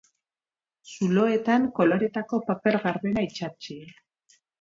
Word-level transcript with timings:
Zuloetan 0.93 1.67
koloretako 1.79 2.39
paper 2.47 2.79
gardena 2.87 3.25
itsatsi. 3.27 3.79